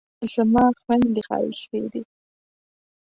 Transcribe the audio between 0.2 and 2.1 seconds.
زما خویندې ښایستې دي